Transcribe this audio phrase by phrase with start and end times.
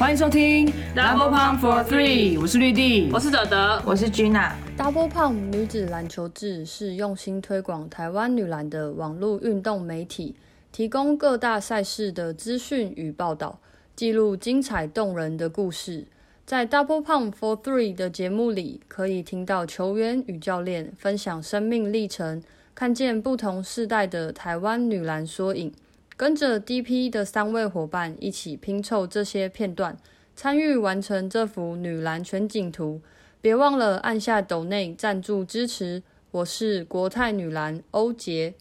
[0.00, 0.66] 欢迎收听
[0.96, 4.52] Double Pump for Three，我是绿地，我是德德，我是 Gina。
[4.74, 10.34] Double Pump 女子篮球志是用心推广台湾女篮的网络运动媒体，
[10.72, 13.60] 提供各大赛事的资讯与报道，
[13.94, 16.06] 记录精彩动人的故事。
[16.46, 22.42] 在 Double Pump for Three 的节目里，可以听到球员与教练分享生命历程，
[22.74, 25.70] 看见不同世代的台湾女篮缩影。
[26.20, 29.96] 跟着 DP 的三位伙伴一起拼凑这些片段，
[30.36, 33.00] 参与完成这幅女篮全景图。
[33.40, 36.02] 别忘了按下抖内赞助支持。
[36.30, 38.52] 我是国泰女篮欧杰。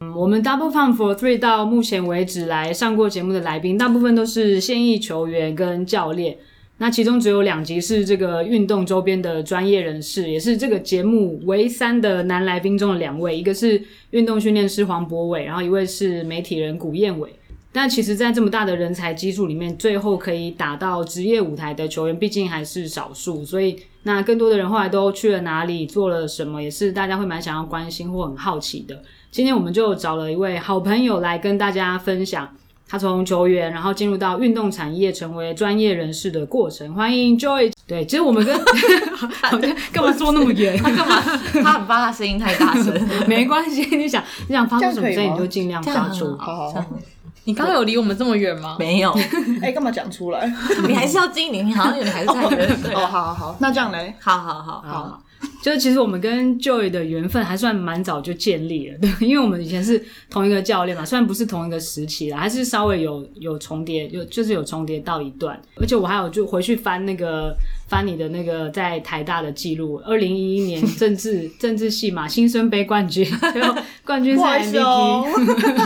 [0.00, 6.38] 嗯，我们 Double Pump for Three 到目前为止来上过节目的来宾，大部分都是现役球员跟教练。
[6.78, 17.30] 那其中只有两集是这个运动周边的专业人士，也是这个节目唯三的男来宾中的两位，一个是运动训练师黄博伟，然后一位是媒体人古燕伟。
[17.72, 23.44] 但其实，在这么大的人才基数里面，最后可以打到职业舞台的球员，毕竟还是少数。
[23.44, 29.02] 所以，那更多的人后来都去了哪里，做了什么，也是大家会蛮想要关心或很好奇的。
[29.30, 32.48] 今天我们就找了一位好朋友来跟大家分享。
[32.88, 36.94] 他从球员，然后进入到运动产业，成为专业人士的过程。
[36.94, 37.72] 欢迎 Joy。
[37.86, 38.56] 对，其实我们跟
[39.92, 40.76] 干嘛坐那么远？
[40.78, 41.20] 他干嘛？
[41.62, 42.94] 他很怕他声音太大声。
[43.26, 46.36] 没关系，你想你想发出什么声音你就尽量发出。
[46.38, 46.84] 好好。
[47.44, 48.76] 你刚刚有离我们这么远吗？
[48.78, 49.12] 没有。
[49.62, 50.52] 哎，干嘛讲出来？
[50.86, 52.92] 你还是要精灵，你好像有还是在。
[52.92, 54.14] 哦，好好好，那这样嘞？
[54.20, 55.22] 好好好好。
[55.62, 65.60] 就是其实我们跟 Joy 的缘分还算蛮早就建立了，对，因为我们以前是同一个教练嘛，虽然不是同一个时期啦，还是稍微有有重叠，有就是有重叠到一段。
[65.76, 67.52] 而且我还有就回去翻那个
[67.88, 73.26] 翻你的那个在台大的记录，二零一一年 政治政治系嘛，新生杯冠军，
[74.06, 75.80] 冠军赛 MVP，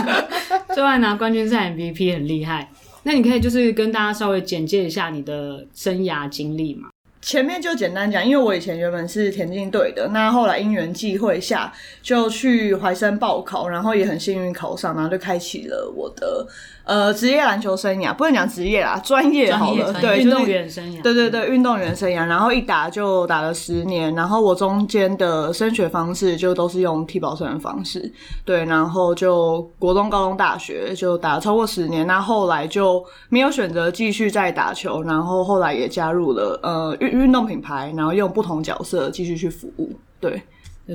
[0.75, 2.71] 最后拿冠军赛 MVP 很厉害。
[3.03, 6.89] 那你可以就是跟大家稍微简介一下你的生涯经历嘛？
[7.21, 11.71] 前面就简单讲，因为我以前原本是田径队的，那后来因缘际会下
[12.01, 16.47] 就去怀生报考，然后也很幸运考上，然后就开启了我的。
[16.83, 28.11] 呃，职业篮球生涯不能讲职业啦，专业好了，对，运动员生涯，对对对，运动员生涯，然后一打就打了十年，然后我中间的升学方式就都是用替保生的方式，
[28.43, 40.41] 对，然后就国中、高中、大学就打了超过十年，那后来就没有选择继续再打球，然后后来也加入了呃运运动品牌，然后用不同角色继续去服务，对。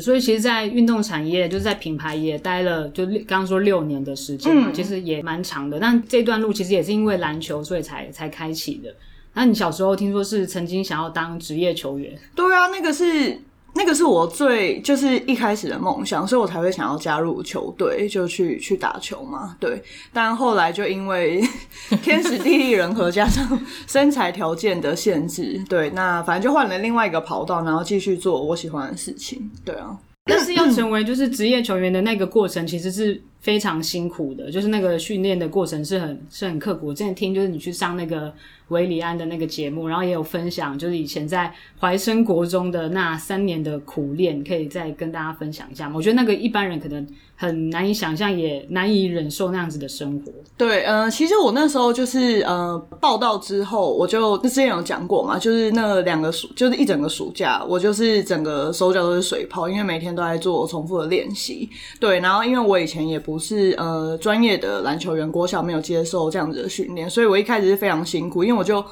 [0.01, 5.79] 所以其实，在运动产业，就是在品牌也待了，就刚刚说六年的时间嘛，其实也蛮长的。
[5.79, 8.95] 但这段路其实也是因为篮球，所以才才开启的。
[9.33, 12.19] 那你小时候听说是曾经想要当职业球员？
[12.35, 13.39] 对啊，那个是。
[13.77, 19.55] 那个是我最就是一开始的梦想，所以我才会想要加入球队，就去去打球嘛。
[19.61, 19.83] 对，
[20.13, 21.43] 但后来就因为
[22.03, 23.47] 天时地利人和，加上
[23.87, 29.51] 身材条件的限制，对，那反正就换了另外一个跑道，然后继续做我喜欢的事情。
[29.65, 36.89] 对啊，但是要成为就是职业球员的那个过程，其实是非常辛苦的，就是那个训练的过程是很是很刻苦。
[36.89, 38.35] 我之前听就是你去上那个。
[38.71, 45.95] 维里安的那个节目，然后也有分享，就是以前在怀生国中的那三年的苦练，可以再跟大家分享一下吗？
[45.95, 50.33] 我觉得那个一般人可能很难以想象，也难以忍受那样子的生活。
[50.57, 61.71] 对，呃，其实我那时候就是呃报道之后，我就之前有讲过嘛，就是那两个暑，就是一整个暑假，我就是整个手脚都是水泡，因为每天都在做重复的练习。
[62.01, 68.85] 对，然后因为我以前也不是呃专业的篮球员，郭晓没有接受这样子的训练，所以我一开始是非常辛苦，因为我就，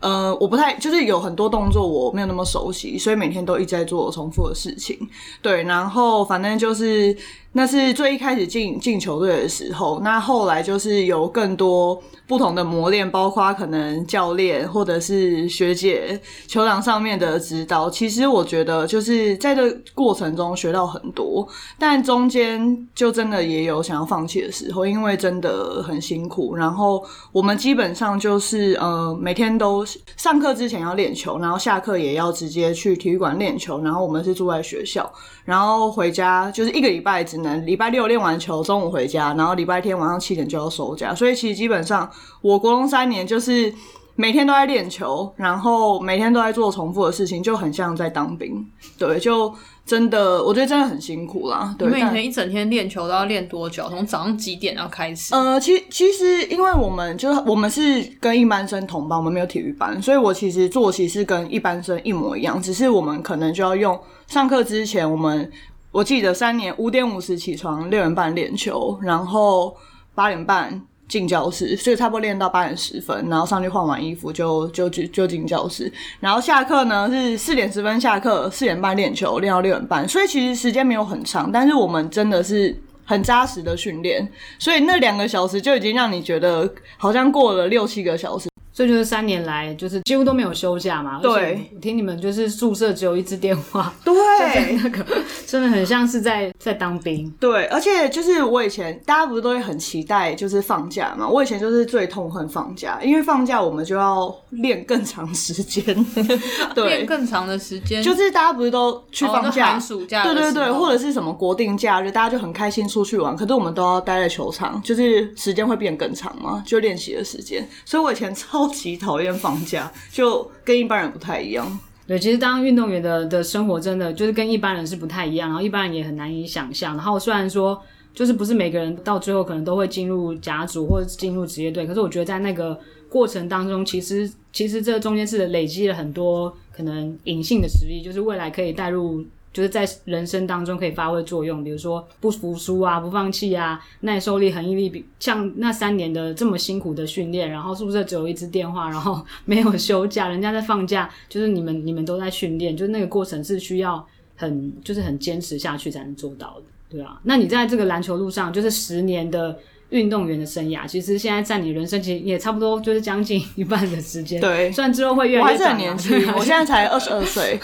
[0.00, 4.98] 呃，我不太就是有很多动作我没有那么熟悉，所以每天都一直在做重复的事情。
[5.40, 7.16] 对，然后反正就是
[7.52, 12.02] 那是最一开始进进球队的时候，那后来就是有更多。
[12.30, 17.90] 不同的磨练，包括可能教练或者是学姐球场上面的指导。
[17.90, 21.44] 其实我觉得就是在这过程中学到很多，
[21.76, 26.54] 但中间就真的也有想要放弃的时候，因为真的很辛苦。
[26.54, 29.84] 然后我们基本上就是呃每天都
[30.16, 33.80] 上课之前要练球，然后下课也要直接去体育馆练球。
[33.82, 35.10] 然后我们是住在学校，
[35.44, 41.14] 然后回家就是一个礼拜只能礼拜六练完球，中午回家，然后礼拜天晚上七点就要收假。
[41.14, 42.10] 所以其实基本上。
[42.42, 43.70] 我国中三年就是
[44.14, 48.66] 每天都在练球，然后每天都在做重复的事情，就很像在当兵。
[48.96, 49.54] 对，就
[49.90, 51.74] 真的，我觉得真的很辛苦啦。
[51.76, 53.88] 对，每天一整天练球都要练多久？
[53.88, 55.34] 从早上几点要开始？
[55.34, 65.50] 呃，其其实因为我们就是我们是跟一般生同班，我们没有体育班，所以我其实作息是跟一般生一模一样，只是我们可能就要用上课之前，我们
[65.90, 69.76] 我记得三年五点五十起床，六点半练球，然后
[70.14, 70.80] 八点半。
[71.10, 82.74] 进教室，所以差不多练到八点十分，然后上去换完衣服就就就就进教室，然后下课呢是四点十分下课，四点半练球，练到六点半，所以其实时间没有很长，但是我们真的是。
[83.02, 84.24] 很扎实的训练，
[84.56, 88.49] 所以那两个小时就已经让你觉得好像过了六七个小时。
[88.80, 91.20] 所以就是三年来，就是几乎都没有休假嘛。
[91.20, 95.04] 对我听你们就是宿舍只有一支电话，对那个
[95.46, 97.30] 真的很像是在在当兵。
[97.38, 101.28] 对，而且就是我以前大家不是都会很期待就是放假嘛？
[101.28, 105.84] 我以前就是最痛恨放假，因为放假我们就要练更长时间。
[106.74, 117.68] 对练，更长的时间，就是大家不是都去放假，寒暑假对对对，或者是什么国定假日，大家就很开心出去玩，可是我们都要待在球场，就是时间会变更长嘛，就练习的时间。
[117.84, 121.78] 所以我以前超级讨厌放假， 就跟一般人不太一样。
[122.06, 126.96] 对，其实当运动员的的生活真的就是跟一般人是不太一样，然后一般人也很难以想象。
[126.96, 127.80] 然后虽然说
[128.12, 132.78] 就是不是每个人到最后可能都会进入甲组或者进入职业队，可是我觉得在那个
[133.08, 139.24] 过程当中，其实其实这中间是累积了很多可能隐性的实力，就是未来可以带入。
[139.52, 154.06] 就是在人生当中可以发挥作用，比如说不服输啊、不放弃啊、耐受力、恒毅力，比像那三年的这么辛苦的训练，然后宿舍只有一支电话，然后没有休假，人家在放假，就是你们你们都在训练，就是那个过程是需要
[154.36, 157.20] 很就是很坚持下去才能做到的，对啊。
[157.24, 159.58] 那你在这个篮球路上，就是十年的
[159.90, 167.58] 运动员的生涯，其实现在占你人生其实也差不多就是将近一半的时间，对虽然之后会越我还是来越短啊很年轻， 我现在才二十二岁。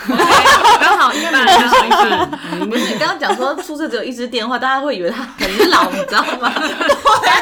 [0.81, 2.69] 刚好一半刚好一半。
[2.69, 6.53] 不是你刚刚讲说宿舍只有一支电话，大家会以为他很老，你知道吗？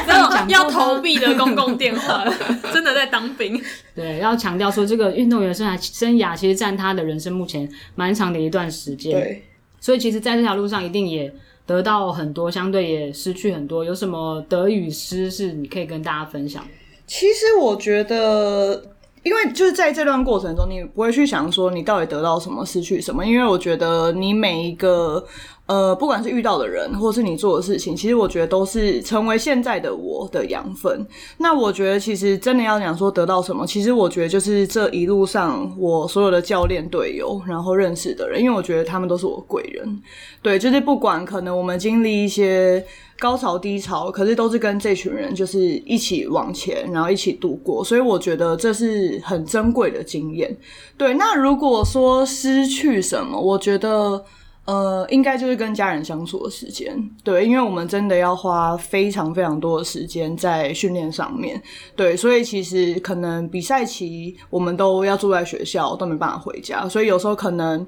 [0.05, 2.23] 这 种要投币的公共电话，
[2.71, 3.59] 真的在当兵。
[3.95, 9.43] 对，要强调说，这个运动员生涯生涯其实占他的人生目前蛮长的一段时间。，对，
[9.79, 11.33] 所以其实在这条路上一定也
[11.65, 13.83] 得到很多，相对也失去很多。
[13.83, 16.65] 有什么得与失是你可以跟大家分享？
[17.07, 18.83] 其实我觉得，
[19.25, 25.25] 因为就是在这段过程中，你不会去想说你到底得到什么，失去什么，因为我觉得你每一个。
[25.67, 31.03] 呃，不管是遇到的人，或是你做的事情，其实我觉得都是成为现在的我的养分。
[31.39, 40.03] 那我觉得，其实真的要讲说得到什么，其实我觉得就是这一路上我所有的教练、队友，然后认识的人，因为我觉得他们都是我贵人。
[40.43, 42.85] 对，就是不管可能我们经历一些
[43.19, 50.55] 高潮低潮，可是都是跟这群人就是一起往前，然后一起度过，所以我觉得这是很珍贵的经验。
[50.97, 54.23] 对，那如果说失去什么，我觉得。
[54.65, 56.91] 呃，应该就是跟家人相处的时间，
[57.23, 61.61] 对，因为我们真的要花非常非常多的时间在训练上面，
[61.95, 67.85] 对，所以其实可能比赛期我们都要住在学校，都没办法回家，所以有时候可能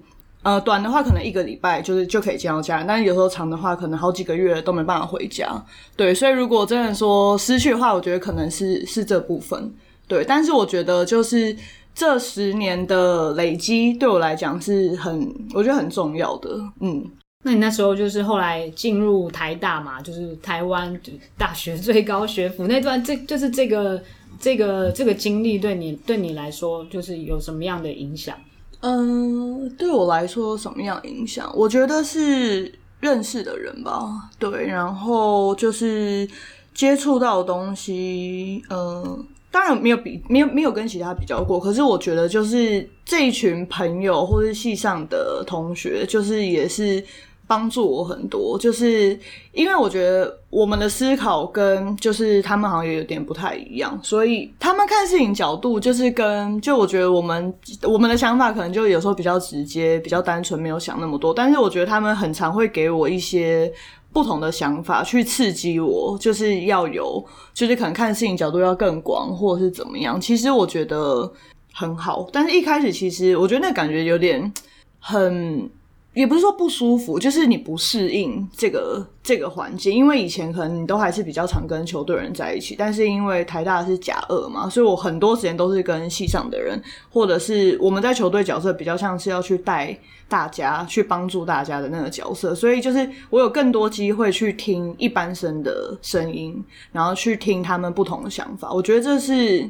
[0.48, 5.48] 呃短的话可能一个礼拜就是就可以见到家人，但是有时候长的话可能好几个月都没办法回家，
[5.96, 9.74] 对，所以如果真的说失去的话，我觉得可能是是这部分，
[10.08, 11.56] 对，但是我觉得就是。
[12.00, 16.52] 这十年的累积对我来讲是很，我觉得很重要的。
[16.80, 17.04] 嗯，
[17.44, 20.96] 那你那时候就是后来进入台大嘛，就是台湾
[21.40, 24.00] 大学最高学府那段，这就是这个
[24.40, 28.38] 这个这个经历对你对你来说，就是有什么样的影响？
[28.81, 31.51] 嗯，对我来说什么样影响？
[31.55, 36.27] 我觉得是认识的人吧，对，然后就是
[36.74, 39.25] 接触到的东西，嗯。
[39.50, 47.03] 当然没有比没有没有跟其他比较过，可是我觉得就是这一群朋友或是系上的同学，就是也是
[47.48, 48.60] 帮助我很多。
[48.60, 49.18] 就是
[49.54, 61.34] 因为我觉得我们的思考跟就是他们好像也有点不太一样，所以他们看事情角度就是跟就我觉得我们我们的想法可能就有时候比较直接、比较单纯，没有想那么多。
[61.34, 63.72] 但是我觉得他们很常会给我一些。
[64.13, 67.24] 不同的想法去刺激我，就是要有，
[67.54, 70.20] 就是可能看事情角度要更广，或者是怎么样。
[70.20, 71.32] 其实我觉得
[71.74, 74.51] 很好，但是一开始其实我觉得那感觉有点
[75.00, 75.70] 很，
[76.17, 79.93] 也不是说不舒服，就是你不适应这个这个环境。
[79.93, 89.97] 因为以前可能你都还是比较常跟球队人在一起，但是因为台大是甲二嘛，所以我很多时间都是跟系上的人，或者是我们在球队角色比较像是要去带。
[90.29, 98.69] 大家去帮助大家的那个角色，所以就是我有更多机会去听一般生的声音，然后去听他们不同的想法。
[98.74, 99.65] 我觉得这是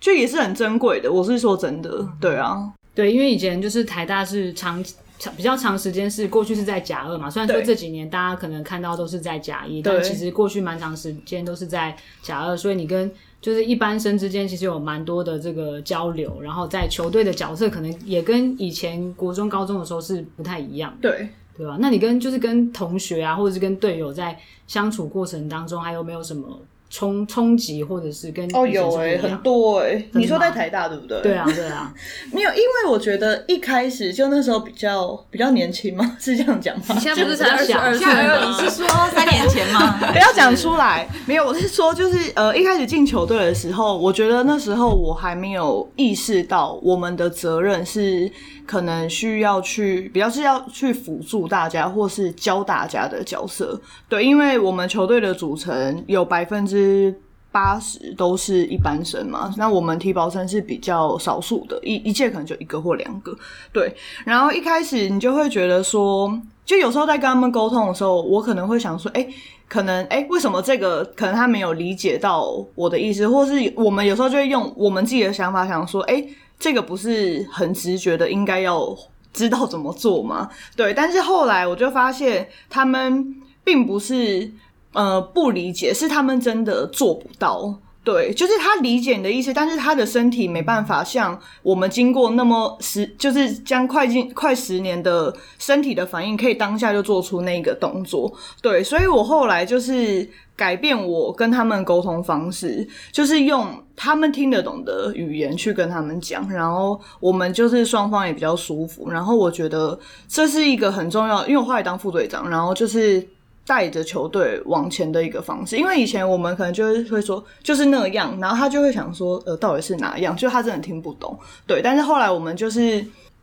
[0.00, 1.12] 就也是很珍贵的。
[1.12, 4.82] 我是说真的，对啊，对，因为以前就是台大是长
[5.20, 13.08] 长比较长时间是过去是在甲二嘛，虽然说对这几年大家可能看到都是在甲一，但其实过去蛮长时间都是在甲二，所以你跟
[13.40, 21.28] 就是一般生之间其实有蛮多的这个交流，然后在球队的角色可能也跟以前国中、高中的时候是不太一样，对。
[21.56, 21.76] 对吧？
[21.78, 24.34] 那你跟就是跟同学啊，或者是跟队友在
[24.66, 26.58] 相处过程当中，还有没有什么
[26.90, 31.20] 冲冲击，或者是跟哦，有哎、很多哎、的你说在吗台大对不对？
[31.22, 31.94] 对啊，对啊，
[32.32, 36.84] 没有，因为我觉得一开始就那时候比较比较年轻嘛，是这样讲吗？
[36.88, 38.44] 你现在不是才二十二岁吗？
[38.44, 39.98] 你是说三年前吗？
[40.12, 41.08] 不要讲出来。
[41.26, 48.28] 没有，我是说，就是呃，一开始进球队的时候，我觉得那时候我还没有意识到我们的责任是
[48.70, 53.80] 可能需要去比较是要去辅助大家或是教大家的角色。
[54.08, 57.12] 对，因为我们球队的组成有百分之。
[57.52, 63.36] 八十都是一般生嘛，那我们体保生是比较少数的，一一届可能就一个或两个，
[63.72, 63.92] 对。
[64.24, 66.32] 然后一开始你就会觉得说，
[66.64, 69.26] 就有时候在跟他们沟通的时候，我可能会想说，哎、
[69.66, 76.24] 可能哎、诶为什么这个可能他没有理解到我的意思，或是我们有时候就会用我们自己的想法想说，哎、
[76.60, 78.96] 这个不是很直觉的，应该要
[79.32, 80.48] 知道怎么做吗？
[80.76, 84.52] 对，但是后来我就发现他们并不是
[84.92, 87.80] 呃不理解，是他们真的做不到。
[88.02, 98.32] 对，就是他理解你的意思，但是他的身体没办法像我们经过那么十，就是将快近快十年的身体的反应，可以当下就做出那个动作。
[98.62, 100.26] 对，所以我后来就是
[100.56, 109.10] 改变我跟他们沟通方式，就是用他们听得懂的语言去跟他们讲，然后我们就是双方也比较舒服。
[109.10, 113.28] 然后我觉得这是一个很重要，因为我后来当副队长，然后就是。
[113.70, 121.80] 带着球队往前的一个方式，因为以前我们可能就是会说就是那样，然后他就会想说呃到底是哪样，就他真的听不懂，对。
[121.80, 123.00] 但是后来我们就是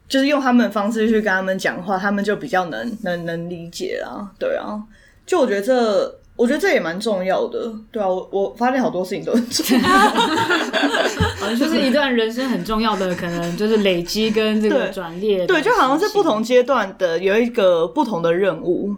[0.09, 4.83] 就是用他们的方式去跟他们讲话，他们就比较能能能理解啊，对啊。
[5.25, 8.05] 就我觉得这，我觉得这也蛮重要的，对啊。
[8.09, 18.93] 我我发现好多事情都很重要，就是一段人生很重要的，可能就是累积跟这个对转列的对，就好像是不同阶段的有一个不同的任务，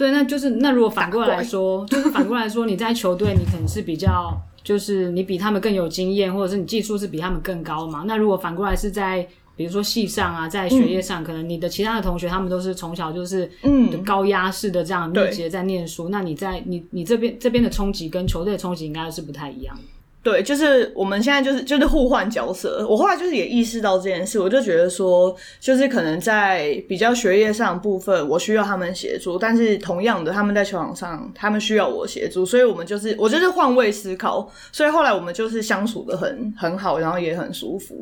[0.00, 8.04] 对，那就是那如果反过来说，就是反过来说，你在球队你可能是比较，就是你比他们更有经验，或者是你技术是比他们更高嘛。
[8.06, 19.82] 那如果反过来是在比如说系上啊，在学业上，可能你的其他的同学他们都是从小就是嗯高压式的这样密对集地在念书，那你在你你这边这边的冲击跟球队的冲击应该是不太一样的。
[20.22, 22.86] 对，就是我们现在就是就是互换角色。
[22.86, 37.96] 我后来就是也意识到这件事，我就觉得说，就是可能在比较学业上的部分，我需要他们协助，但是同样的，他们在球场上，他们需要我协助，所以我们就是我就是换位思考，所以后来我们就是相处的很很好，然后也很舒服。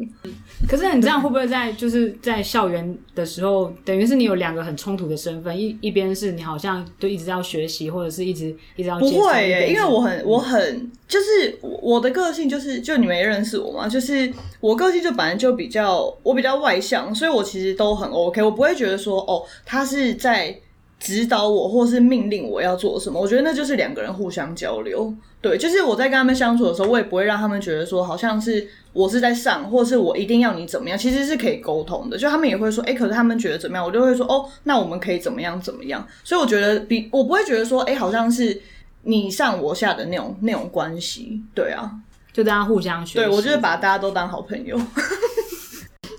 [0.68, 20.54] 可是你这样会不会在就是在校园的时候，等于是你有两个很冲突的身份，一一边是你好像就一直要学习，或者是一直一直要不会耶，因为我很嗯我很就是我的个性就是就你没认识我嘛，就是我个性就本来就比较我比较外向，所以我其实都很 OK，我不会觉得说哦他是在
[21.00, 25.14] 指导我或是命令我要做什么，我觉得那就是两个人互相交流。
[25.40, 32.18] 对，就是我在跟他们相处的时候，我也不会让他们觉得说好像是我是在上，或是我一定要你怎么样，其实是可以沟通的。
[32.18, 36.04] 就他们也会说，哎、可是他们觉得怎么样，我就会说，哦，那我们可以怎么样怎么样。
[36.24, 38.60] 所以我觉得比我不会觉得说，哎、好像是
[39.02, 41.43] 你上我下的那种那种关系。
[41.55, 41.90] 对啊，
[42.33, 43.19] 就大家互相学。
[43.19, 44.81] 对我就是把大家都当好朋友。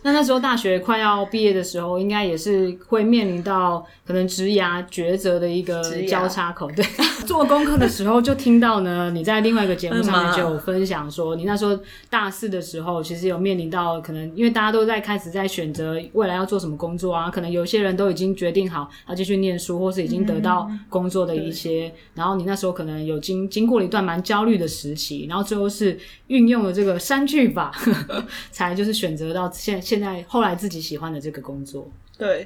[0.03, 6.69] 那那时候大学快要毕业的时候，应该也是会面临到可能职涯抉择的一个交叉口。
[6.71, 6.85] 对，
[7.27, 11.77] 做功课的时候就听到呢，你在另外一个节目上面就有分享说，你那时候
[12.09, 27.71] 大四的时候，其实有面临到可能因为大家都在开始在选择未来要做什么工作啊，可能有些人都已经决定好要继续念书，或是已经得到工作的一些，然后你那时候可能有经经过了一段蛮焦虑的时期，然后最后是运用了这个三句法，
[28.49, 31.89] 才就是选择到现现在后来自己喜欢的这个工作。
[32.15, 32.45] 对，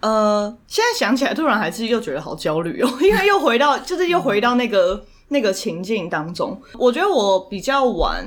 [0.00, 6.60] 呃，现在想起来，突然还是又觉得好焦虑哦， 因为又回到，就是又回到那个那个情境当中。
[6.74, 8.26] 我觉得我比较晚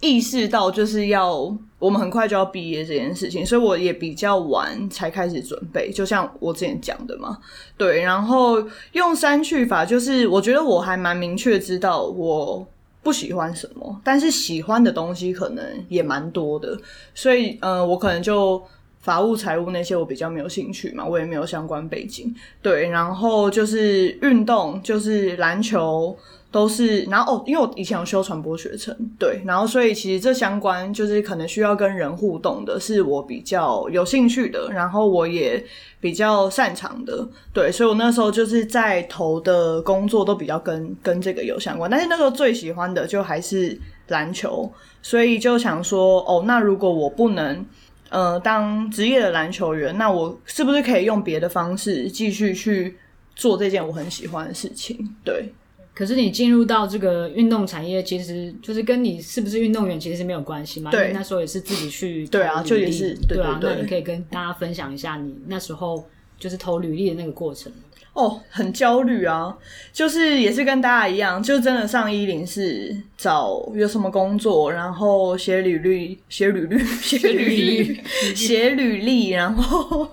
[0.00, 5.92] 意识到，就是要我们很快就要毕业这件事情，所以我也比较晚才开始准备。
[5.92, 7.36] 就像我之前讲的嘛，
[7.76, 8.00] 对。
[8.00, 12.66] 然后用删去法，就是我觉得我还蛮明确知道我。
[13.08, 16.78] 不喜欢什么，但是喜欢的东西可能也蛮多的，
[17.14, 18.62] 所以嗯，我可能就
[19.00, 22.34] 法务、财务那些我比较没有兴趣嘛，我也没有相关背景。
[22.60, 26.14] 对，然后就是运动，就是篮球
[26.50, 35.62] 都是，然后哦，因为我以前有修传播学程，对，然后所以其实这相关就是可能需要跟人互动的，是我比较有兴趣的，然后我也
[36.00, 43.78] 比较擅长的，对，所以我那时候就是在投的工作都比较跟跟这个有相关，但是那时候最喜欢的就还是
[44.08, 44.70] 篮球，
[45.02, 47.64] 所以就想说，哦，那如果我不能。
[48.10, 52.96] 呃，当职业的篮球员，那我是不是可以用别的方式继续去
[53.36, 54.98] 做这件我很喜欢的事情？
[55.22, 55.52] 对，
[55.98, 60.92] 可是你进入到这个运动产业，其实就是跟你是不是运动员其实是没有关系嘛。
[60.92, 63.58] 对那时候也是自己去对啊就也是对对啊。
[63.60, 66.06] 那你可以跟大家分享一下你那时候
[66.38, 67.72] 就是投履历的那个过程。
[68.12, 69.52] 哦，很焦虑啊，
[69.92, 78.00] 就是也是跟大家一样，就真的上一零是找有什么工作，然后写履历，写履历，写履历，
[78.36, 80.08] 写履历，然后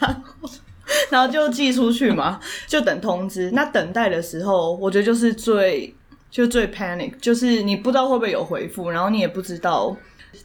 [0.00, 0.50] 然后
[1.10, 3.50] 然后就寄出去嘛，就等通知。
[3.52, 5.94] 那等待的时候，我觉得就是最
[6.30, 9.96] 就最 panic，就是你不知道会不会有回复，然后你也不知道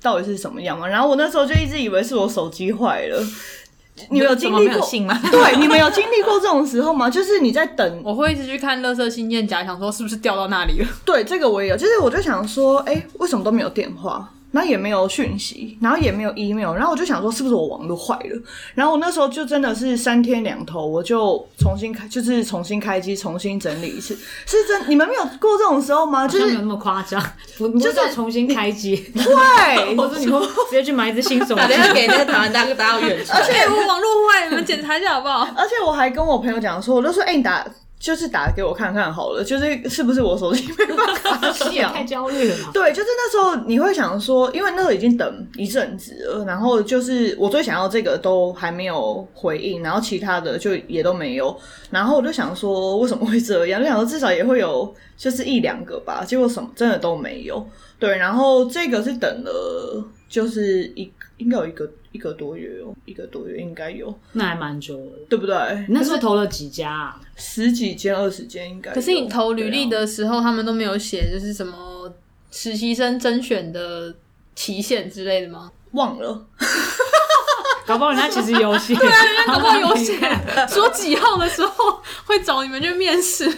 [0.01, 0.87] 到底是什么样嘛。
[0.87, 3.21] 然后我那时候就一直以为是我手机坏了。
[4.09, 4.99] 你们有经历过？
[5.05, 5.17] 吗？
[5.31, 7.09] 对，你们有经历过这种时候吗？
[7.09, 10.87] 就是你在等，我会一直去看垃圾信件夹，想说是不是掉到那里了。
[11.05, 14.29] 对这个我也有，就是我就想说，哎、为什么都没有电话？
[14.55, 18.41] 然后也没有讯息，然后也没有 email，然后我就想说是不是我网络坏了？
[18.73, 24.17] 然后我那时候就真的是三天两头，我就重新开，就是重新开机，重新整理一次。
[24.45, 26.25] 是真，你们没有过这种时候吗？
[26.25, 27.21] 就是没有那么夸张，
[27.59, 31.67] 不不是要重新开机，对， 或者你会直接去买一只新手机打。
[31.67, 35.45] 电话给那个台湾大哥打到远程， 哎、我网络坏，你们检查一下好不好？
[35.57, 37.65] 而且我还跟我朋友讲说，我就说，哎、你打
[38.05, 41.91] 就是打给我看看好了，就是是不是我手机没办法响？
[41.91, 42.69] 太焦虑了吧？
[42.71, 51.57] 对，就是那时候你会想说，因为那时候已经等一阵子了，然后就是我最想要这个都还没有回应，然后其他的就也都没有，
[51.89, 53.81] 然后我就想说为什么会这样？
[53.81, 57.67] 就想说至少也会有就是一两个吧，结果什么真的都没有。
[57.97, 65.11] 对，然后这个是等了就是一应该有一个一个多月哦，一个多月应该有，那还蛮久的。
[65.29, 65.55] 对不对？
[65.87, 67.21] 你那时候投了几家啊？
[67.35, 68.95] 十几间、二十间应该有。
[68.95, 72.13] 可是你投履历的时候，他们都没有写就是什么
[72.51, 74.15] 实习生甄选的
[74.55, 75.71] 期限之类的吗？
[75.91, 76.45] 忘了，
[77.85, 80.17] 搞不好人家其实有写， 对啊，人家搞不好有写，
[80.67, 83.49] 说几号的时候会找你们去面试。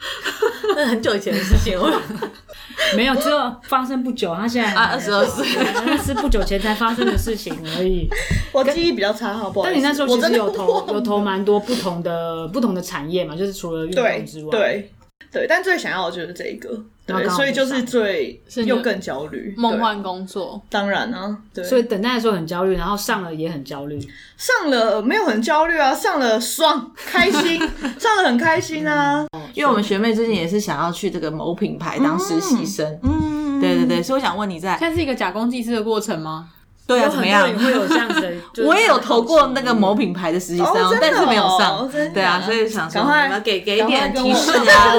[0.76, 1.90] 那很久以前的事情，我
[2.96, 4.34] 没有，只有发生不久。
[4.34, 5.46] 他现在 啊22岁
[5.86, 8.08] 那是不久前才发生的事情而已。
[8.52, 9.66] 我记忆比较差，好不好？
[9.66, 14.90] 但你那时候其实有投有投蛮多不同的不同的产业嘛，就是除了运动之外，，对
[15.32, 24.00] 对，但最想要的就是这个，对，所以就是最是又更焦虑，对梦幻工作，当然啊，对，所以等待的时候很焦虑，然后上了也很焦虑。
[24.36, 27.60] 上了没有很焦虑啊，上了爽开心，
[27.98, 36.48] 上了很开心啊，因为我们学妹最近也是想要去这个某品牌当实习生，嗯，对对对，所以我想问你在现在是一个假公济私的过程吗？
[36.94, 37.58] 对啊怎么样人？
[37.58, 38.32] 会有这样子的，
[38.66, 41.90] 我也有投过那个某品牌的实习生但是没有上。
[42.12, 43.02] 对啊，所以想说
[43.44, 44.96] 给给点提示啊，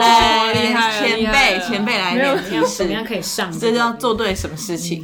[1.00, 3.52] 前厉害了辈前辈来点提示怎么，样可以上？
[3.52, 5.04] 这就要做对什么事情？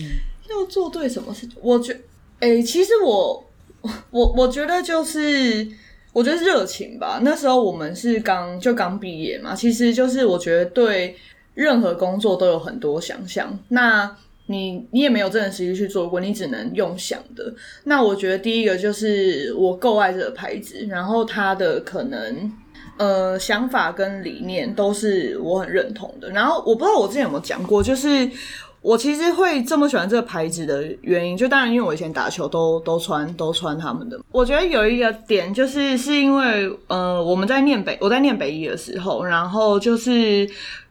[0.50, 1.52] 要做对什么事情？
[1.62, 1.94] 我觉，
[2.40, 3.46] 哎、其实我
[4.12, 5.68] 我我觉得就是。
[6.14, 11.16] 我觉得热情吧，那时候我们是刚就刚毕业嘛，其实就是我觉得对
[11.54, 13.56] 任何工作都有很多想象。
[13.68, 14.16] 那
[14.50, 17.54] 你你也没有真的实际去做过，你只能用想的。
[17.84, 22.52] 那我觉得第一个就是我够爱这个牌子，然后它的可能
[22.98, 26.30] 呃想法跟理念都是我很认同的。
[26.32, 28.30] 然后我不知道我之前有没有讲过，就是
[28.82, 34.18] 我其实会这么喜欢这个牌子的原因，就当然因为我以前打球都都穿都穿他们的。
[34.32, 40.50] 我觉得有一个点就是是因为呃我们在念北我在念北医的时候，然后就是。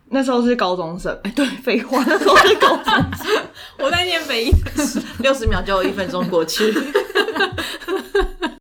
[0.09, 3.43] 那时候是高中生，哎、对，废话，那时候是高中生，
[3.79, 4.53] 我在念北一，
[5.19, 6.73] 六十秒就有一分钟过去，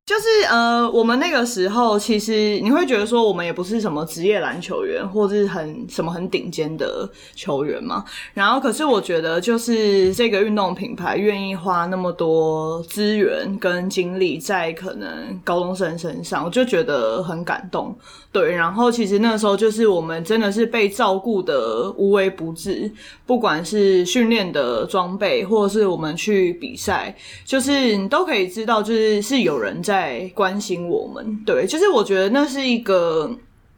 [0.05, 8.05] 就是呃，我们那个时候其实你会觉得说，我们也不是什么职业篮球员，或是很什么很顶尖的球员嘛。
[8.31, 15.09] 然后，可是我觉得就是这个运动品牌愿意花那么多资源跟精力在可能
[15.43, 17.97] 高中生身上，我就觉得很感动。
[18.31, 22.91] 对，然后其实那时候就是我们真的是被照顾的无微不至，
[23.25, 31.43] 不管是训练的装备，或者是我们去比赛，就是你都可以知道，就是是有人在在关心我们。
[31.45, 33.31] 对，就是我觉得那是一个，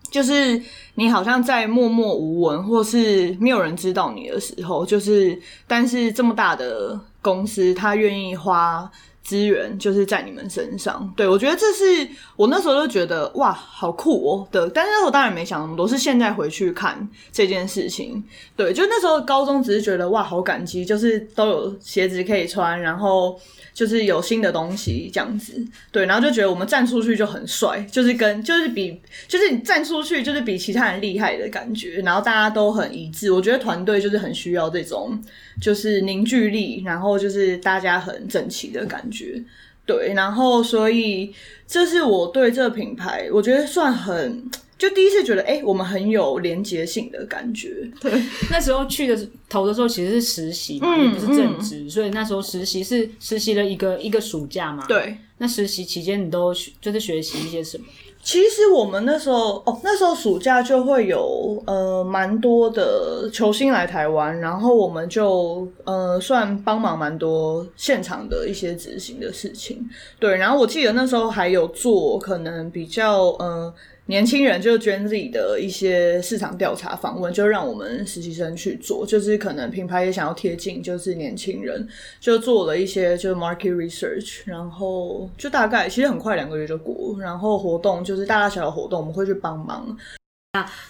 [0.09, 0.61] 就是
[0.95, 8.89] 你好像在默默无闻，或是没有人知道你的时候，就是但是这么大的公司，他愿意花。
[9.27, 14.69] 资源就是在你们身上，对我觉得这是我那时候就觉得哇，好酷哦的。
[14.69, 18.23] 但是那时候当然没想那么多，是现在回去看这件事情，
[18.55, 23.37] 对，就那时候高中只是觉得哇，好感激，就是都有鞋子可以穿，然后
[23.73, 25.53] 就是有新的东西这样子，
[25.91, 35.21] 对，然后就觉得我们站出去就很帅，就是跟就是比就是你站出去就是比其他人厉害的感觉，然后大家都很一致，我觉得团队就是很需要这种
[35.61, 39.43] 就是凝聚力，然后就是大家很整齐的感觉。
[39.85, 41.33] 对，然后所以
[41.65, 44.43] 这是我对这个品牌，我觉得算很
[44.77, 47.89] 就第一次觉得，哎、我们很有连结性的感觉。
[47.99, 48.11] 对
[48.51, 57.85] 那时候去的投的时候其实是实习嘛，嗯也不是正职，所以那时候实习是实习了一个一个暑假嘛。，对，那实习期间你都学就是学习一些什么？
[58.23, 69.87] 其实我们那时候哦，那时候暑假就会有呃蛮多的球星来台湾，然后我们就呃算帮忙蛮多现场的一些执行的事情。
[70.19, 73.73] 对，然后我记得那时候还有做可能比较呃
[74.07, 81.87] 年轻人就是 Gen Z 的一些市场调查访问，就让我们实习生去做，就是可能品牌也想要贴近就是年轻人，
[82.19, 89.95] 就做了一些就是 market research，然后就大概其实很快两个月就过，然后活动就是大大小小活动我们会去帮忙。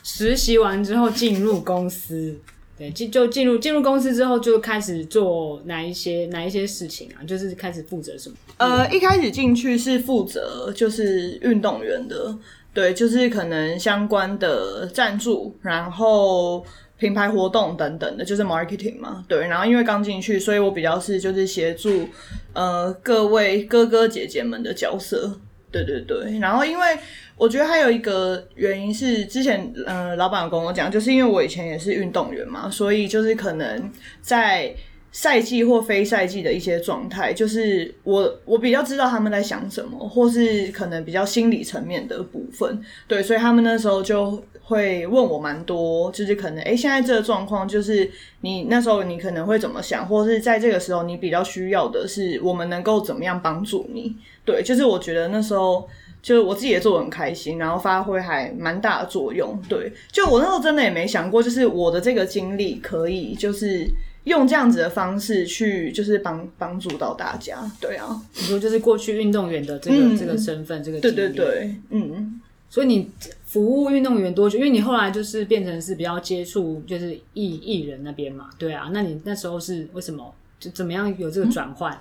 [0.03, 2.39] 实习完之后进入公司，
[2.77, 7.25] 对，进就进入进入公司之后就开始做哪一些哪一些事情啊？
[7.25, 8.35] 就是开始负责什么？
[8.57, 12.33] 呃，一开始进去是负责就是运动员的，
[12.77, 16.63] 对，就是可能相关的赞助，然后
[16.99, 19.47] 品牌活动等等的，就是 marketing 嘛，对。
[19.47, 22.07] 然后因为刚进去，所以我比较是就是协助
[22.53, 25.39] 呃各位哥哥姐姐们的角色，
[25.71, 26.37] 对对对。
[26.37, 26.85] 然后因为
[27.35, 34.71] 我觉得还有一个原因是，之前呃老板跟我讲，就是因为我以前也是运动员嘛，所以就是可能在
[35.17, 48.07] 赛季或非赛季的一些状态，就是我我比较知道他们在想什么，或是可能比较心理层面的部分，对，所以他们那时候就会问我蛮多，就是可能诶现在这个状况，就是
[48.41, 55.89] 你那时候你可能会怎么想，或是在这个时候你比较需要的是我们能够怎么样帮助你，对，就是我觉得那时候。
[56.19, 59.57] 就是我自己也做的很开心，然后发挥还蛮大的作用。
[59.69, 63.87] 对，就我那时候真的也没想过，就是我的这个经历可以就是
[64.27, 67.69] 用这样子的方式去，就是帮帮助到大家。
[67.81, 72.41] 对啊，你说就是过去运动员的这个、嗯这个身份，这个对对对，嗯。
[72.69, 73.09] 所以你
[73.45, 74.57] 服务运动员多久？
[74.57, 78.89] 因为你后来就是变成是比较接触就是艺艺人那边嘛，对啊。
[78.91, 81.97] 那你那时候是为什么就怎么样有这个转换？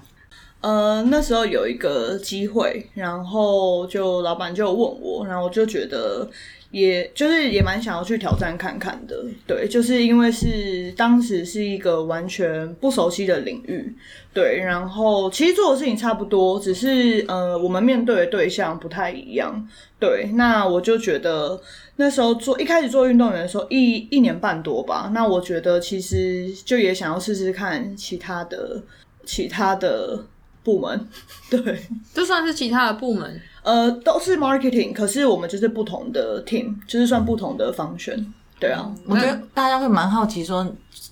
[0.63, 6.29] 呃，那时候有一个机会，然后就老板就问我，然后我就觉得
[6.77, 9.25] 也就是也蛮想要去挑战看看的。
[9.47, 13.97] 对，就是因为是当时是一个完全不熟悉的领域，
[14.35, 19.67] 对，然后其实做的事情差不多，只是呃我们面对的对象不太一样。
[19.99, 21.59] 对，那我就觉得
[21.97, 25.11] 那时候做一开始做运动员的时候，一一年半多吧。
[25.15, 28.83] 那我觉得其实就也想要试试看其他的
[29.25, 30.23] 其他的
[30.63, 31.09] 部门，
[31.49, 31.81] 对，
[32.13, 38.25] 就算是其他的部门，呃，都是 marketing，可是我们就是不同的 team，就是算不同的 function，
[38.61, 40.65] 对啊，我觉得大家会蛮好奇说，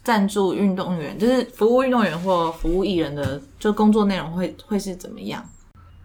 [0.05, 5.45] 赞助运动员就是服务运动员或服务艺人的，就工作内容会会是怎么样？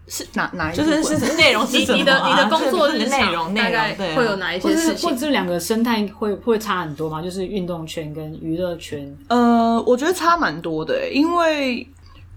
[0.08, 5.18] 是哪哪一就是是内容是你什么啊、你的你的工作就是日内容内大概容对啊会有哪一些事是或者？
[5.18, 7.22] 这两个生态会会差很多吗？
[7.22, 11.86] 就是运动圈跟娱乐圈，呃，我觉得差蛮多的欸，因为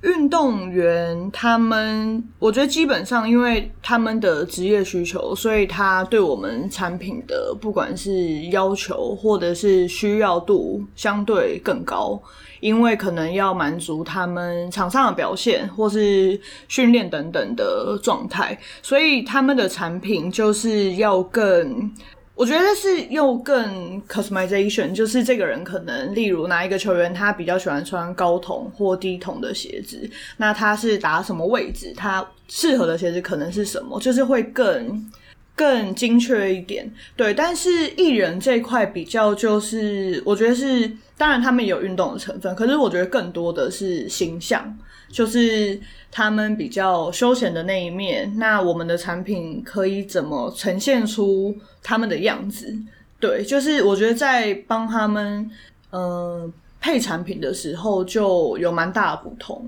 [0.03, 12.21] 运动员他们，我觉得基本上因为他们的职业需求，所以他对我们产品的不管是要求或者是需要度相对更高，
[12.59, 16.37] 因为可能要满足他们场上的表现或是
[16.67, 21.89] 训练等等的状态，所以他们的产品就是要更。
[22.35, 35.11] 我觉得是又更 customization，就是这个人可能，例如哪一个球员他比较喜欢穿高筒或低筒的鞋子，那他是打什么位置，他适合的鞋子可能是什么，就是会更
[35.55, 36.91] 更精确一点。
[37.15, 44.77] 对，但是艺人这一块比较就是，我觉得是，当然他们有运动的成分，可是我觉得更多的是形象，
[45.09, 45.79] 就是
[46.11, 48.33] 他们比较休闲的那一面。
[48.37, 52.75] 那我们的产品可以怎么呈现出他们的样子？
[53.19, 55.49] 对，就是我觉得在帮他们
[55.91, 59.65] 呃配产品的时候就有蛮大的不同。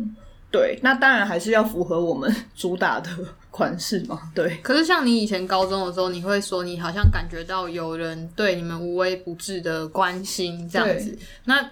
[0.52, 3.10] 对，那当然还是要符合我们 主打的
[3.56, 4.20] 款式嘛。
[4.36, 11.18] 对，可是像你以前高中的时候，你会说你好像感觉到有人对你们无微不至的关心这样子。
[11.46, 11.65] 那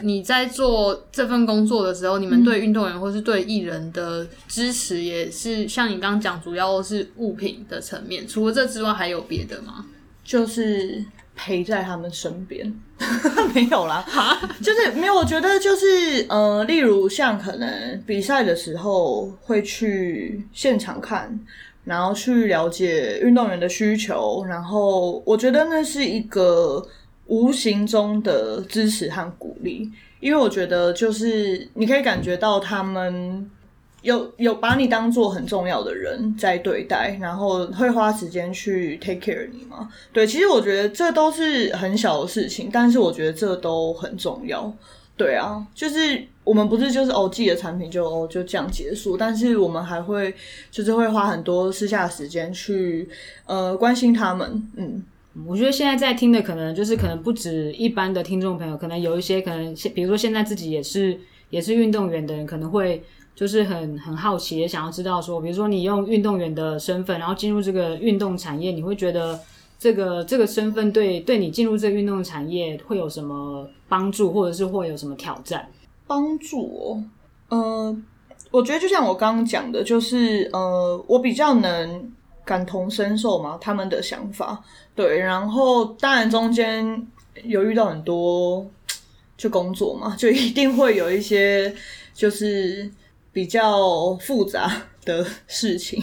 [0.00, 8.26] 你在做这份工作的时候，你们对运动员或是对艺人的支持，也是像你刚刚讲，主要是物品的层面。
[8.26, 9.84] 除了这之外，还有别的吗？
[10.24, 11.04] 就是
[11.36, 12.74] 陪在他们身边，
[13.54, 14.04] 没有啦，
[14.62, 15.14] 就是没有。
[15.14, 21.38] 我觉得就是呃，例如像可能比赛的时候会去现场看，
[21.84, 26.84] 然后去了解运动员的需求，然后我觉得那是一个
[27.26, 33.50] 无形中的支持和鼓励，因为我觉得就是你可以感觉到他们。
[34.02, 39.88] 有有把你当做很重要的人在对待，然后会花时间去 take care 你吗？
[40.12, 44.72] 对，其实我觉得这都是很小的事情，但是我觉得这都很重要。
[45.16, 50.34] 对啊，就是我们不是就是哦，自己的产品就哦就这样结束，但是我们还会
[50.70, 53.08] 就是会花很多私下的时间去
[53.46, 55.02] 呃关心他们，嗯。
[55.46, 63.04] 我觉得现在在听的可能就是可能不止一般的听众朋友，可能有一些可能比如说现在自己也是也是运动员的人，可能会
[63.36, 69.38] 就是很很好奇，也想要知道说，比如说你用运动员的身份，然后进入这个运动产业，你会觉得
[69.78, 75.68] 这个这个身份对对你进入这个运动产业会有什么帮助，或者是会有什么挑战？
[76.06, 77.04] 帮助哦，
[77.50, 78.02] 呃，
[78.50, 82.10] 我觉得就像我刚刚讲的，就是呃，我比较能
[82.44, 84.62] 感同身受嘛，他们的想法。
[84.94, 87.06] 对，然后当然中间
[87.44, 88.66] 有遇到很多
[89.36, 91.74] 就工作嘛，就一定会有一些
[92.14, 92.90] 就是
[93.36, 96.02] 比较复杂的事情。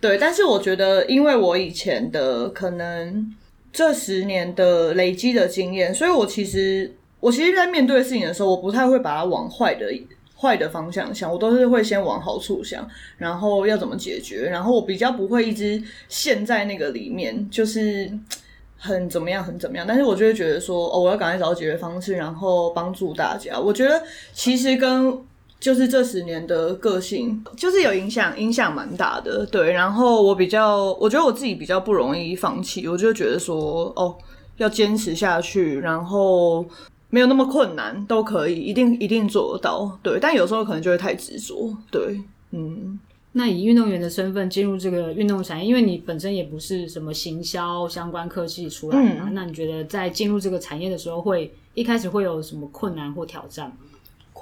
[0.00, 3.32] 对，但是我觉得，因为我以前的可能
[3.72, 9.94] 这十年的累积的经验，所以我其实我其实，在面对事情的时候，我不太会把它往坏的
[10.36, 12.84] 坏的方向想，我都是会先往好处想，
[13.16, 18.10] 然后要怎么解决，然后我比较不会一直陷在那个里面，就是
[18.76, 19.86] 很怎么样，很怎么样。
[19.86, 23.56] 但是我就会觉得说，哦，我要赶快找到解决方式，然后帮助大家。
[23.56, 25.16] 我觉得其实跟
[25.62, 29.46] 就是这十年的个性就是有影响，影响蛮大的。
[29.46, 34.14] 对，然后我比较，我觉得我自己比较不容易放弃，我就觉得说，哦，
[34.56, 36.66] 要坚持下去，然后。
[37.14, 39.98] 没有那么困难，都可以，一定一定做得到。
[40.02, 41.70] 对，但有时候可能就会太执着。
[41.90, 42.18] 对，
[42.52, 42.98] 嗯。
[43.32, 53.76] 那以运动员的身份进入这个运动产业，因为你本身也不是什么行销相关科技出来的，那你觉得在进入这个产业的时候，会一开始会有什么困难或挑战吗？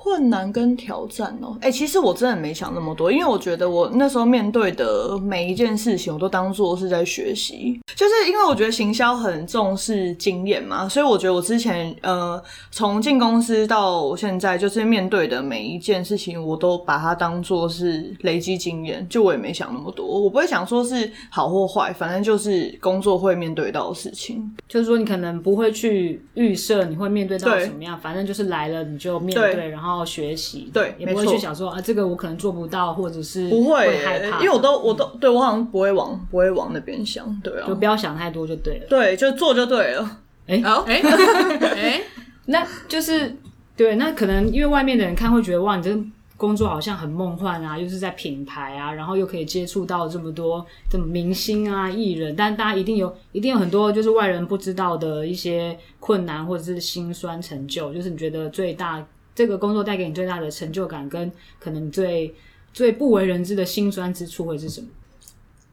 [0.02, 7.78] 困难跟挑战哦，哎，其实我真的没想那么多，因为我觉得我那时候面对的每一件事情，我都当做是在学习。
[7.94, 19.06] 就是因为我觉得行销很重视经验嘛，所以我觉得我之前呃，从进公司到现在，就是面对的每一件事情，我都把它当做是累积经验。
[19.06, 24.50] 就我也没想那么多，我不会想说是好或坏，反正就是工作会面对到的事情。
[24.66, 29.89] 就是说，你可能不会去预设你会面对到什么样，反正就是来了你就面对，然后。
[29.98, 40.18] 要学习，对，也不会去想说啊，这个我可能做不到，或者是不会害怕，因为我都我都对我好像不会往不会往那边想，对啊，就不要想太多就对了，对，就做就对了。
[40.46, 41.00] 哎，好，哎，
[41.76, 42.02] 哎，
[42.46, 43.36] 那就是
[43.76, 45.96] 对，那可能因为外面的人看会觉得哇，你这
[46.36, 59.06] 工作好像很梦幻啊，又是在品牌啊，然后又可以接触到这么多这么明星啊艺人，但大家一定有一定有很多就是外人不知道的一些困难或者是辛酸成就，就是你觉得最大。
[59.40, 62.34] 这个工作带给你最大的成就感，跟可能最
[62.74, 64.86] 最不为人知的辛酸之处会是什么？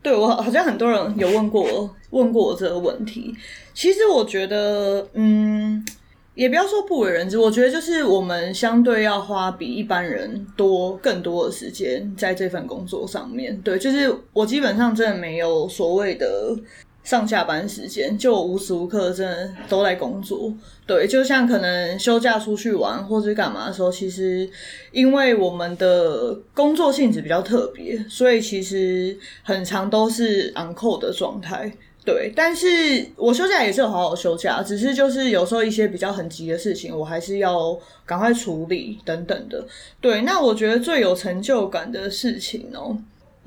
[0.01, 3.36] 对我好像很多人有问过我问过我这个问题。
[3.73, 5.86] 其实我觉得，嗯，
[6.34, 13.60] 也不要说不为人知，我觉得就是我们相对要花比一般人多更多的时间在这份工作上面。
[13.63, 16.58] 对，就是我基本上真的没有所谓的。
[17.07, 20.53] 上下班时间就无时无刻真的都在工作，
[20.85, 24.49] 对，就像可能休假出去玩或者干嘛的时候，其实
[24.91, 31.71] 因为我们的工作性质比较特别，所以其实很长都是 on c l 的状态，
[32.03, 32.33] 对。
[32.35, 32.67] 但是
[33.15, 39.65] 我休假也是有好好休假，只是就是有时候一些比较很急的事情，我还是要赶快处理等等的，
[40.01, 40.23] 对。
[40.23, 42.97] 那我觉得最有成就感的事情哦。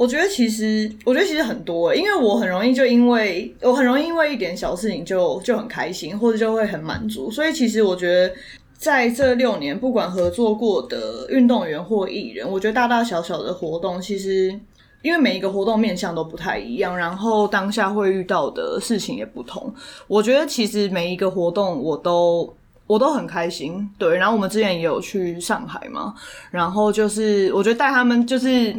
[0.00, 7.30] 我觉得其实，我觉得其实很多，因为我很容易就因为我很容易因为一点小事情就就很开心，或者就会很满足。
[7.30, 8.32] 所以其实我觉得
[8.78, 14.58] 在这六年，不管合作过的运动员或艺人，我觉得大大小小的活动，其实
[15.02, 19.70] 因为每一个活动面向都不太一样，然后当下会遇到的事情也不同。
[20.08, 22.50] 我觉得其实每一个活动我都
[22.86, 23.86] 我都很开心。
[23.98, 26.14] 对，然后我们之前也有去上海嘛，
[26.50, 28.74] 然后就是我觉得带他们就是。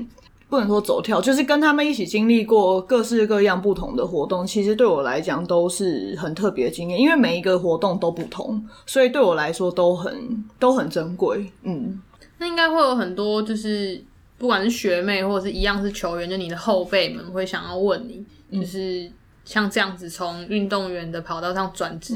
[0.52, 11.50] 不能说走跳，就是跟他们一起经历过各式各样不同的活动，其实对我来讲都是很特别的经验，因为每一个活动都不同，所以对我来说都很都很珍贵。
[11.64, 11.98] 嗯，
[12.38, 14.04] 那应该会有很多，就是
[14.38, 18.06] 不管是学妹或者是一样是球员，就你的后辈们会想要问
[18.50, 19.10] 你，就是
[19.46, 22.14] 像这样子从运动员的跑道上转职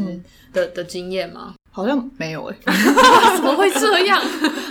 [0.52, 1.54] 的的经验吗？
[1.72, 2.58] 好像没有诶，
[3.38, 4.22] 怎么会这样？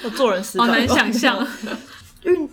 [0.05, 1.49] 我 做人失败，好难想象
[2.25, 2.47] 运。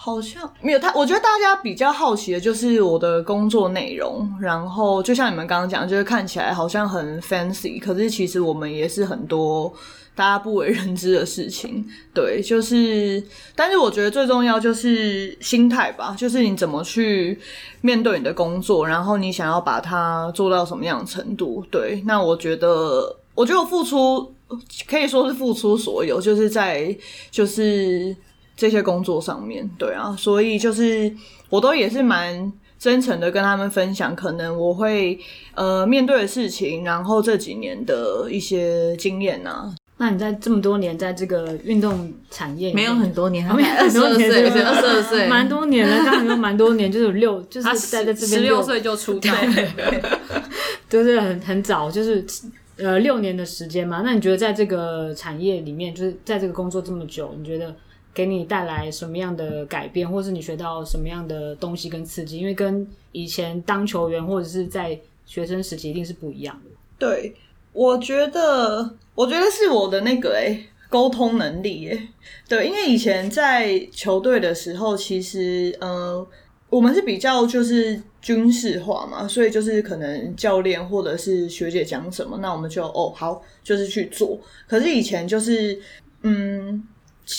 [0.00, 9.70] 好像没有他，我觉得大家比较好奇的就是我的工作内容，然后就像你们刚刚讲，就是看起来好像很 fancy，可是其实我们也是很多
[10.14, 11.84] 大家不为人知的事情。
[12.14, 13.20] 对，就是，
[13.56, 17.36] 但是我觉得最重要就是心态吧，就是你怎么去
[17.80, 21.64] 面对你的工作，然后你想要把它做到什么样的程度。
[21.72, 24.32] 对，那我觉得，我觉得我付出
[24.88, 26.96] 可以说是付出所有，就是在
[27.32, 28.16] 就是。
[28.58, 31.10] 这些工作上面，对啊，所以就是
[31.48, 35.16] 我都也是蛮真诚的跟他们分享，可能我会
[35.54, 39.72] 呃面对的事情，然后这几年的一些经验啊。
[40.00, 49.32] 那你在这么多年在这个运动产业里面没有很多年，他没有 二十二岁，很多年二十二岁，蛮多年了，刚好有蛮多年，就是有六， 就是他在在这边十六岁就出道，
[50.90, 52.24] 就是很很早，就是
[52.76, 54.02] 呃六年的时间嘛。
[54.04, 57.74] 那你觉得在这个产业里面，就是在这个工作这么久，你觉得
[58.18, 62.36] 给你带来什么样的改变，或是你学到什么样的东西跟刺激？
[62.40, 66.70] 因为跟以前当球员或者是在学生时期一定是不一样的。
[66.98, 67.32] 对，
[67.72, 72.08] 我觉得，我觉得是我的那个哎、沟通能力哎、
[72.48, 76.26] 对，因为以前在球队的时候，其实呃，
[76.70, 84.36] 我们是比较就是军事化嘛，所以就是可能教练或者是学姐讲什么，那我们就哦好，就是去做。
[84.66, 85.80] 可是以前就是
[86.22, 86.82] 嗯。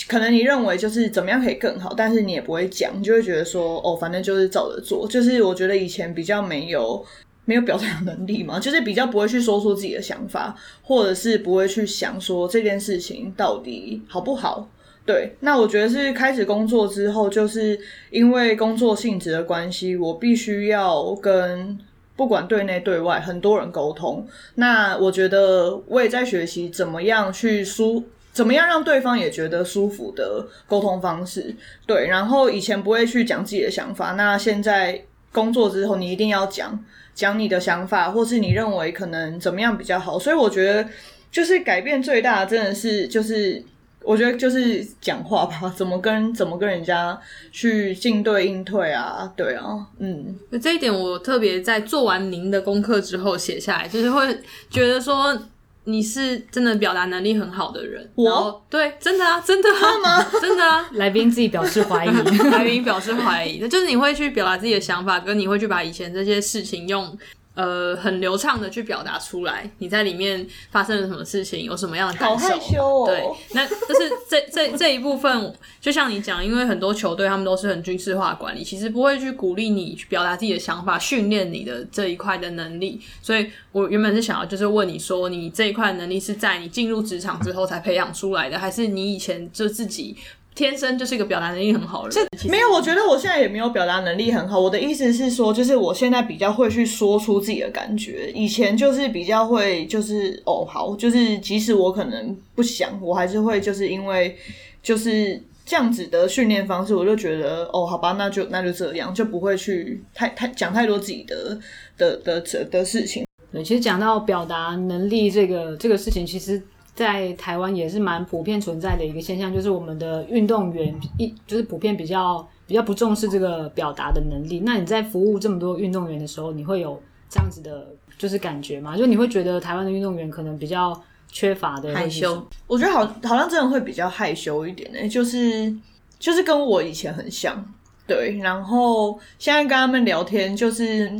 [0.08, 5.06] 可能你认为就是怎么样可以更好，但是你也不会讲，你就会觉得说哦，反正就是照着做。
[5.08, 7.04] 就是我觉得以前比较没有
[7.44, 14.68] 没有表达能力嘛， 就是比较不会去说出自己的想法，或者是不会去想说这件事情到底好不好。
[15.04, 17.76] 对，那我觉得是开始工作之后，就是
[18.10, 21.76] 因为工作性质的关系，我必须要跟
[22.14, 24.24] 不管对内对外很多人沟通。
[24.54, 28.04] 那我觉得我也在学习怎么样去舒，
[28.40, 31.54] 怎么样让对方也觉得舒服的沟通方式。
[31.84, 36.82] 对，然后以前不会去讲自己的想法，那现在工作之后，你一定要讲
[37.14, 40.18] 讲你的想法，或是你认为可能怎么样比较好。
[40.18, 40.88] 所以我觉得，
[41.30, 43.62] 就是改变最大真的是就是。
[44.02, 47.20] 我觉得就是讲话吧，怎么跟怎么跟人家
[47.52, 54.34] 去进对应退啊，对啊，嗯，这一点我特别在做完您的功课之后写下来，就是会
[54.70, 55.38] 觉得说
[55.84, 58.08] 你是真的表达能力很好的人。
[58.14, 60.88] 我对，真的啊，真的啊， 真的啊。
[60.92, 62.10] 来宾自己表示怀疑，
[62.50, 67.16] 来宾表示怀疑，那就是你会去表达自己的想法，跟你会去把以前这些事情用
[67.60, 69.70] 呃很流畅的去表达出来。
[69.78, 72.34] 你在里面发生了什么事情，有什么样的感受？
[72.34, 83.00] 好害羞哦对，那就是这这这一部分，就像你讲，因为很多球队他们都是很军事化管理，其实不会去鼓励你去表达自己的想法，训练你的这一块的能力。
[83.20, 90.16] 所以我原本是想要就是问你说，你这一块能力是在你进入职场之后才培养出来的，还是你以前就自己？
[90.54, 94.58] 天生就是一个表达能力很好的人，没有，我觉得我现在也没有表达能力很好。
[94.58, 104.36] 我的意思是说，就是我现在比较会去说出自己的感觉，以前就是比较会，就是哦好，就是即使我可能不想，我还是会就是因为
[104.82, 111.58] 就是这样子的训练方式，我就觉得哦好吧，那就那就这样，就不会去太太讲太多自己的
[111.96, 113.24] 的的的的事情。
[113.52, 116.60] 对，其实讲到表达能力这个这个事情，其实
[117.00, 124.60] 在台湾也是蛮普遍存在的一个现象，就是我们的运动员一就是普遍比较比较不重视这个表达的能力。
[124.66, 127.86] 那你在服务这么多运动员的时候，你会有这样子的，
[128.18, 128.98] 就是感觉吗？
[128.98, 130.94] 就你会觉得台湾的运动员可能比较
[131.32, 135.74] 缺乏的害羞我觉得好好像真的会比较害羞一点呢、就是
[136.18, 137.64] 就是跟我以前很像，
[138.06, 138.36] 对。
[138.42, 141.10] 然后现在跟他们聊天，就是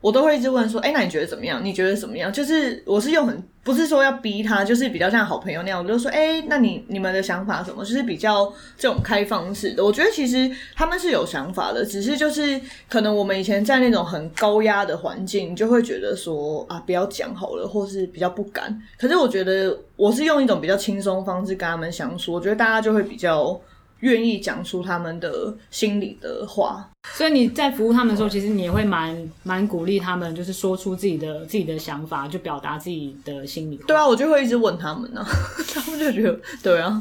[0.00, 1.62] 我都会一直问说，哎、那你觉得怎么样？
[1.62, 2.32] 你觉得怎么样？
[2.32, 7.84] 就是我是用很不是说要逼他，就是比较像好朋友那样，我就说，哎、那你你们的想法什么？
[7.84, 8.46] 就是比较
[8.78, 9.84] 这种开放式的。
[9.84, 18.80] 我觉得其实他们是有想法的，只是就是可能我们以前在那种很高压的环境，就会觉得说啊，不要讲好了，或是比较不敢。
[18.96, 23.60] 可是我觉得我是用一种比较轻松方式跟他们相处，我觉得大家就会比较
[24.00, 26.88] 愿意讲出他们的心里的话。
[27.14, 33.84] 所以你在服务他们的时候，其实你也会蛮蛮鼓励他们，就是说出自己的自己的想法，就表达自己的心里话。
[33.86, 35.24] 对啊，我就会一直问他们呢、
[35.72, 37.00] 他们就觉得对啊，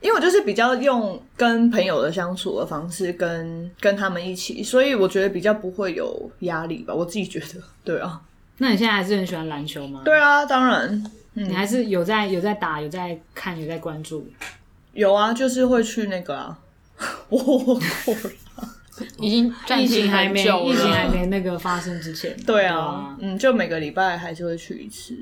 [0.00, 8.20] 因为我就是比较用跟朋友的相处的方式跟跟他们一起，所以我觉得比较不会有压力吧，我自己觉得，对啊，
[8.58, 10.02] 那你现在还是很喜欢篮球吗？
[10.04, 14.26] 对啊，当然你还是有在有在打，有在看，有在关注。
[14.94, 16.58] 有啊，就是会去那个啊，
[17.28, 17.78] 我我
[19.18, 22.36] 已经暂疫停情还没，很久了，疫情还没那个发生之前。
[22.46, 25.16] 对啊，嗯，就每个礼拜还是会去一次，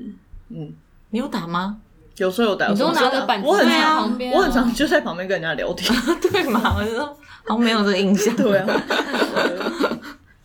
[0.49, 0.71] 嗯，
[1.09, 1.77] 你有打吗？
[2.17, 6.75] 有时候有打，你都有时候拿着板子我很在常旁边啊我很常就在旁边跟人家聊天， 对嘛？
[6.77, 7.05] 我就说
[7.45, 8.33] 好像没有这个印象。
[8.37, 8.65] 对啊，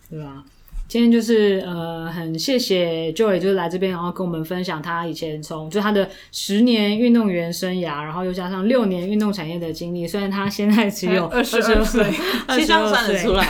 [0.09, 0.43] 对吧？
[0.89, 10.07] 今天就是呃，很谢谢 Joy，就是来这边，然后跟我们分享他以前从就他的十年运动员生涯，然后又加上六年运动产业的经历。
[10.07, 12.03] 虽然他现在只有 二十二岁，
[12.49, 13.47] 其实 算得出来。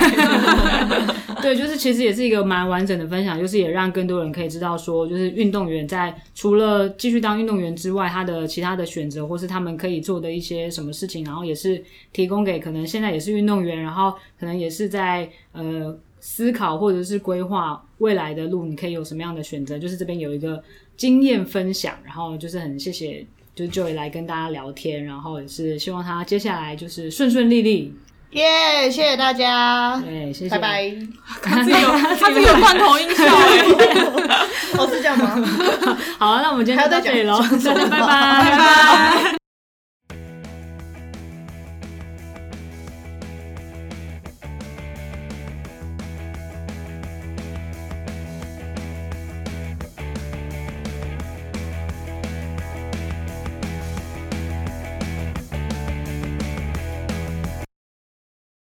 [1.40, 11.80] 对，就是其实也是一个蛮完整的分享，就是也让更多人可以知道说，就是运动员在除了继续当运动员之外，他的其他的选择，或是他们可以做的一些什么事情，然后也是
[12.12, 20.62] 提供给可能现在也是运动员，然后可能也是在呃思考或者是规划未来的路，你可以有什么样的选择，就是这边有一个
[20.96, 23.26] 经验分享，然后就是很谢谢。
[23.54, 27.92] 就是 Joy 来跟大家聊天，然后也是希望他接下来就是顺顺利利。
[28.30, 28.88] 耶！
[28.88, 30.96] 谢谢大家，对，谢谢，拜拜。
[31.42, 35.44] 他自己有他自己有罐头音效哎， 哦，是这样吗？
[36.20, 39.37] 好，那我们今天就到这里喽，大家拜拜，拜拜。